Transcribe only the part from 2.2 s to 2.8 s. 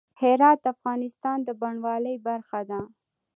برخه ده.